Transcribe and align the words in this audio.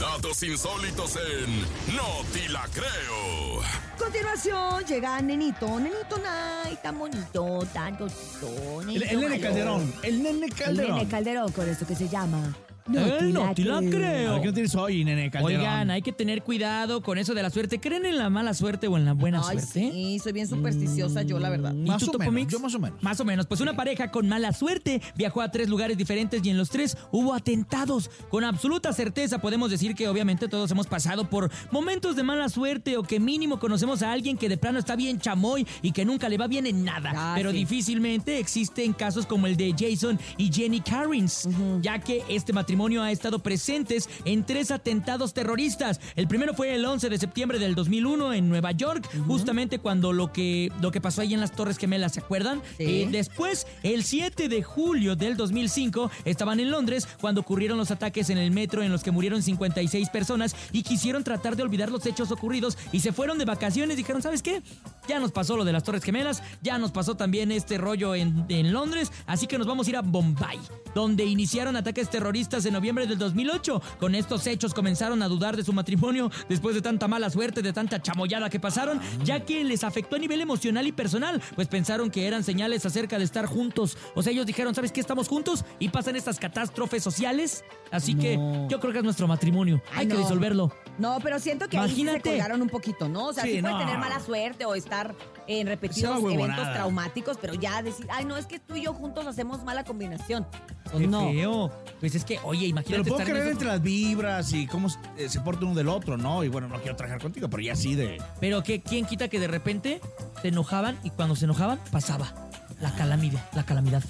Datos 0.00 0.42
insólitos 0.42 1.16
en 1.16 1.60
No 1.94 2.24
Ti 2.32 2.48
La 2.48 2.66
Creo. 2.72 3.62
Continuación 3.98 4.84
llega 4.84 5.20
Nenito, 5.20 5.78
Nenito 5.80 6.18
Nay, 6.18 6.78
tan 6.82 6.98
bonito, 6.98 7.60
tan 7.72 7.96
cosito. 7.96 8.80
El, 8.82 9.02
el 9.02 9.20
nene 9.20 9.40
Calderón. 9.40 9.92
El 10.02 10.22
nene 10.22 10.46
El 10.46 10.54
Calderón. 10.54 10.96
nene 10.96 11.08
Calderón, 11.08 11.52
con 11.52 11.68
esto 11.68 11.86
que 11.86 11.94
se 11.94 12.08
llama. 12.08 12.54
Eh, 12.94 13.30
no 13.32 13.54
te 13.54 13.64
la 13.64 13.78
A 13.78 13.80
creo. 13.80 14.32
ver, 14.32 14.40
¿qué 14.40 14.46
no 14.48 14.52
tienes 14.54 14.74
hoy, 14.74 15.04
nene 15.04 15.30
Calderón? 15.30 15.60
Oigan, 15.60 15.90
hay 15.90 16.02
que 16.02 16.12
tener 16.12 16.42
cuidado 16.42 17.02
con 17.02 17.18
eso 17.18 17.34
de 17.34 17.42
la 17.42 17.50
suerte. 17.50 17.78
¿Creen 17.80 18.06
en 18.06 18.16
la 18.18 18.30
mala 18.30 18.54
suerte 18.54 18.86
o 18.88 18.96
en 18.96 19.04
la 19.04 19.12
buena 19.12 19.40
Ay, 19.44 19.58
suerte? 19.58 19.90
sí, 19.92 20.18
soy 20.22 20.32
bien 20.32 20.48
supersticiosa 20.48 21.22
yo, 21.22 21.38
la 21.38 21.50
verdad. 21.50 21.72
¿Y 21.74 21.86
Más 21.88 22.02
tú, 22.02 22.10
o 22.14 22.18
menos, 22.18 22.50
yo 22.52 22.58
más 22.60 22.74
o 22.74 22.78
menos. 22.78 23.02
Más 23.02 23.20
o 23.20 23.24
menos. 23.24 23.46
Pues 23.46 23.60
una 23.60 23.74
pareja 23.76 24.10
con 24.10 24.28
mala 24.28 24.52
suerte 24.52 25.02
viajó 25.16 25.42
a 25.42 25.50
tres 25.50 25.68
lugares 25.68 25.98
diferentes 25.98 26.40
y 26.44 26.50
en 26.50 26.56
los 26.56 26.70
tres 26.70 26.96
hubo 27.12 27.34
atentados. 27.34 28.10
Con 28.30 28.44
absoluta 28.44 28.92
certeza 28.92 29.38
podemos 29.40 29.70
decir 29.70 29.94
que 29.94 30.08
obviamente 30.08 30.48
todos 30.48 30.70
hemos 30.70 30.86
pasado 30.86 31.28
por 31.28 31.50
momentos 31.70 32.16
de 32.16 32.22
mala 32.22 32.48
suerte 32.48 32.96
o 32.96 33.02
que 33.02 33.20
mínimo 33.20 33.58
conocemos 33.58 34.02
a 34.02 34.12
alguien 34.12 34.36
que 34.38 34.48
de 34.48 34.56
plano 34.56 34.78
está 34.78 34.96
bien 34.96 35.18
chamoy 35.20 35.66
y 35.82 35.92
que 35.92 36.04
nunca 36.04 36.28
le 36.28 36.38
va 36.38 36.46
bien 36.46 36.66
en 36.66 36.84
nada. 36.84 37.12
Ah, 37.14 37.32
Pero 37.36 37.50
sí. 37.50 37.58
difícilmente 37.58 38.38
existen 38.38 38.92
casos 38.92 39.26
como 39.26 39.46
el 39.46 39.56
de 39.56 39.74
Jason 39.78 40.18
y 40.36 40.50
Jenny 40.52 40.80
Carrins, 40.80 41.48
ya 41.82 41.98
que 41.98 42.22
este 42.28 42.52
matrimonio 42.52 42.77
ha 42.78 43.10
estado 43.10 43.40
presentes 43.40 44.08
en 44.24 44.44
tres 44.44 44.70
atentados 44.70 45.34
terroristas. 45.34 46.00
El 46.16 46.28
primero 46.28 46.54
fue 46.54 46.74
el 46.74 46.84
11 46.84 47.08
de 47.10 47.18
septiembre 47.18 47.58
del 47.58 47.74
2001 47.74 48.34
en 48.34 48.48
Nueva 48.48 48.72
York, 48.72 49.08
justamente 49.26 49.78
cuando 49.78 50.12
lo 50.12 50.32
que, 50.32 50.70
lo 50.80 50.90
que 50.90 51.00
pasó 51.00 51.20
ahí 51.20 51.34
en 51.34 51.40
las 51.40 51.52
Torres 51.52 51.76
Gemelas, 51.76 52.12
¿se 52.12 52.20
acuerdan? 52.20 52.62
Sí. 52.78 53.02
Eh, 53.02 53.08
después, 53.10 53.66
el 53.82 54.04
7 54.04 54.48
de 54.48 54.62
julio 54.62 55.16
del 55.16 55.36
2005, 55.36 56.10
estaban 56.24 56.60
en 56.60 56.70
Londres 56.70 57.08
cuando 57.20 57.40
ocurrieron 57.40 57.78
los 57.78 57.90
ataques 57.90 58.30
en 58.30 58.38
el 58.38 58.52
metro 58.52 58.82
en 58.82 58.92
los 58.92 59.02
que 59.02 59.10
murieron 59.10 59.42
56 59.42 60.08
personas 60.10 60.54
y 60.72 60.82
quisieron 60.82 61.24
tratar 61.24 61.56
de 61.56 61.64
olvidar 61.64 61.90
los 61.90 62.06
hechos 62.06 62.30
ocurridos 62.30 62.78
y 62.92 63.00
se 63.00 63.12
fueron 63.12 63.38
de 63.38 63.44
vacaciones. 63.44 63.96
Dijeron, 63.96 64.22
¿sabes 64.22 64.42
qué? 64.42 64.62
Ya 65.08 65.18
nos 65.18 65.32
pasó 65.32 65.56
lo 65.56 65.64
de 65.64 65.72
las 65.72 65.82
Torres 65.84 66.04
Gemelas, 66.04 66.42
ya 66.62 66.78
nos 66.78 66.92
pasó 66.92 67.16
también 67.16 67.50
este 67.50 67.78
rollo 67.78 68.14
en, 68.14 68.44
en 68.48 68.72
Londres, 68.72 69.10
así 69.26 69.46
que 69.46 69.56
nos 69.58 69.66
vamos 69.66 69.86
a 69.86 69.90
ir 69.90 69.96
a 69.96 70.02
Bombay, 70.02 70.58
donde 70.94 71.24
iniciaron 71.24 71.76
ataques 71.76 72.10
terroristas 72.10 72.64
en 72.66 72.74
noviembre 72.74 73.06
del 73.06 73.16
2008. 73.18 73.80
Con 73.98 74.14
estos 74.14 74.46
hechos 74.46 74.74
comenzaron 74.74 75.22
a 75.22 75.28
dudar 75.28 75.56
de 75.56 75.64
su 75.64 75.72
matrimonio 75.72 76.30
después 76.48 76.74
de 76.74 76.82
tanta 76.82 77.08
mala 77.08 77.30
suerte, 77.30 77.62
de 77.62 77.72
tanta 77.72 78.02
chamoyada 78.02 78.50
que 78.50 78.60
pasaron, 78.60 79.00
ya 79.24 79.40
que 79.44 79.64
les 79.64 79.82
afectó 79.82 80.16
a 80.16 80.18
nivel 80.18 80.40
emocional 80.42 80.86
y 80.86 80.92
personal, 80.92 81.40
pues 81.54 81.68
pensaron 81.68 82.10
que 82.10 82.26
eran 82.26 82.44
señales 82.44 82.84
acerca 82.84 83.16
de 83.18 83.24
estar 83.24 83.46
juntos. 83.46 83.96
O 84.14 84.22
sea, 84.22 84.32
ellos 84.32 84.44
dijeron, 84.46 84.74
¿sabes 84.74 84.92
qué? 84.92 85.00
Estamos 85.00 85.26
juntos 85.28 85.64
y 85.78 85.88
pasan 85.88 86.16
estas 86.16 86.38
catástrofes 86.38 87.02
sociales. 87.02 87.64
Así 87.90 88.14
que 88.14 88.34
yo 88.68 88.78
creo 88.80 88.92
que 88.92 88.98
es 88.98 89.04
nuestro 89.04 89.26
matrimonio. 89.26 89.80
Ay, 89.92 90.00
Hay 90.00 90.08
que 90.08 90.16
disolverlo. 90.18 90.70
No, 90.98 91.18
pero 91.22 91.38
siento 91.38 91.68
que 91.68 91.78
ahí 91.78 91.88
sí 91.88 91.94
se 91.94 92.00
Imagínate. 92.02 92.30
colgaron 92.30 92.60
un 92.60 92.68
poquito, 92.68 93.08
¿no? 93.08 93.26
O 93.26 93.32
sea, 93.32 93.44
sí, 93.44 93.54
Sí, 93.54 93.60
puede 93.62 93.72
no. 93.74 93.78
tener 93.80 93.98
mala 93.98 94.20
suerte 94.20 94.64
o 94.66 94.74
estar 94.74 94.97
en 95.46 95.66
repetidos 95.66 96.18
eventos 96.22 96.72
traumáticos, 96.72 97.36
pero 97.40 97.54
ya 97.54 97.82
decir, 97.82 98.06
ay, 98.10 98.24
no, 98.24 98.36
es 98.36 98.46
que 98.46 98.58
tú 98.58 98.76
y 98.76 98.82
yo 98.84 98.92
juntos 98.92 99.26
hacemos 99.26 99.64
mala 99.64 99.84
combinación. 99.84 100.46
Pues 100.84 100.98
Qué 100.98 101.06
no. 101.06 101.30
feo. 101.30 101.72
Pues 102.00 102.14
es 102.14 102.24
que, 102.24 102.38
oye, 102.44 102.66
imagínate 102.66 103.04
puedo 103.10 103.16
estar 103.20 103.28
en 103.28 103.32
creer 103.34 103.46
esos- 103.48 103.52
entre 103.52 103.68
las 103.68 103.82
vibras 103.82 104.52
y 104.52 104.66
cómo 104.66 104.88
se, 104.90 104.98
eh, 105.16 105.28
se 105.28 105.40
porta 105.40 105.64
uno 105.66 105.74
del 105.74 105.88
otro, 105.88 106.16
¿no? 106.16 106.44
Y 106.44 106.48
bueno, 106.48 106.68
no 106.68 106.78
quiero 106.80 106.96
trabajar 106.96 107.20
contigo, 107.20 107.48
pero 107.50 107.62
ya 107.62 107.76
sí 107.76 107.94
de... 107.94 108.22
Pero 108.40 108.62
que 108.62 108.80
quién 108.82 109.04
quita 109.06 109.28
que 109.28 109.38
de 109.40 109.48
repente 109.48 110.00
se 110.42 110.48
enojaban 110.48 110.98
y 111.04 111.10
cuando 111.10 111.34
se 111.36 111.44
enojaban 111.46 111.78
pasaba 111.90 112.32
la 112.80 112.94
calamidad, 112.94 113.40
la 113.54 113.64
calamidad. 113.64 114.02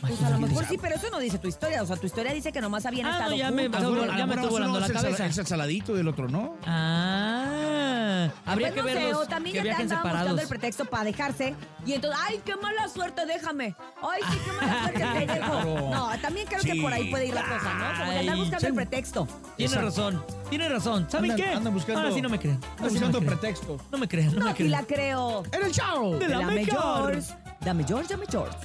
Pues 0.00 0.12
a 0.20 0.28
lo 0.28 0.36
Imagínate. 0.36 0.48
mejor 0.48 0.64
sí, 0.66 0.78
pero 0.82 0.96
eso 0.96 1.08
no 1.10 1.18
dice 1.18 1.38
tu 1.38 1.48
historia. 1.48 1.82
O 1.82 1.86
sea, 1.86 1.96
tu 1.96 2.04
historia 2.06 2.34
dice 2.34 2.52
que 2.52 2.60
nomás 2.60 2.84
habían 2.84 3.06
Ah, 3.06 3.12
estado 3.12 3.30
no, 3.30 3.36
ya 3.36 3.50
me- 3.50 3.62
juntos. 3.62 3.80
ya 3.80 3.86
Alguno- 3.86 4.02
me 4.06 4.12
alguno 4.12 4.34
estuvo 4.34 4.50
volando 4.50 4.80
la 4.80 4.84
es 4.86 4.90
el 4.90 4.96
sal- 4.96 5.04
cabeza. 5.04 5.26
Es 5.26 5.38
el 5.38 5.46
saladito 5.46 5.94
del 5.94 6.08
otro, 6.08 6.28
¿no? 6.28 6.56
Ah, 6.66 7.73
habría 8.46 8.68
Pues 8.68 8.74
que 8.74 8.82
no 8.82 8.88
sé, 8.88 8.94
verlos 9.04 9.22
o 9.22 9.26
también 9.26 9.52
que 9.52 9.58
ya 9.58 9.62
te 9.62 9.68
viajen 9.68 9.82
andaban 9.84 10.02
buscando 10.02 10.18
separados. 10.24 10.42
el 10.42 10.48
pretexto 10.48 10.84
para 10.86 11.04
dejarse 11.04 11.54
y 11.86 11.92
entonces, 11.92 12.20
ay, 12.26 12.40
qué 12.44 12.56
mala 12.56 12.88
suerte, 12.88 13.26
déjame. 13.26 13.74
Ay, 14.02 14.22
sí, 14.30 14.38
qué 14.44 14.52
mala 14.52 14.82
suerte 14.82 14.98
te 15.14 15.26
dejo. 15.26 15.34
Claro. 15.50 15.90
No, 15.90 16.10
también 16.20 16.46
creo 16.46 16.60
que 16.62 16.72
Sí, 16.72 16.80
por 16.80 16.92
ahí 16.92 17.10
puede 17.10 17.26
ir 17.26 17.34
la 17.34 17.42
cosa, 17.42 17.74
¿no? 17.74 17.98
Como 17.98 18.10
que 18.12 18.18
andan 18.18 18.34
Ay, 18.34 18.40
buscando 18.40 18.66
el 18.68 18.74
pretexto. 18.74 19.28
Tiene 19.56 19.72
Exacto. 19.74 19.86
razón, 19.86 20.24
tiene 20.50 20.68
razón. 20.68 21.06
¿Saben 21.10 21.30
Andan- 21.32 21.36
qué? 21.46 21.52
andan 21.54 21.74
buscando- 21.74 22.00
Ahora 22.00 22.12
sí 22.14 22.22
no 22.22 22.28
me 22.28 22.38
creen. 22.38 22.54
Andan 22.56 22.70
Ahora 22.78 22.90
sí 22.90 22.94
no 22.94 23.00
me 23.00 23.06
buscando 23.06 23.18
creen. 23.20 23.38
pretexto. 23.38 23.78
No 23.92 23.98
me 23.98 24.08
crean, 24.08 24.34
no, 24.34 24.40
No, 24.40 24.44
me 24.46 24.50
sí 24.52 24.56
crean. 24.56 24.70
la 24.70 24.82
creo. 24.84 25.42
¡En 25.52 25.62
el 25.64 25.72
show! 25.72 26.18
De 26.18 26.28
la 26.28 26.38
Dame 26.40 26.54
mejor. 26.54 27.12
George. 27.12 27.32
Dame 27.60 27.84
George, 27.86 28.08
dame 28.10 28.26
George. 28.30 28.56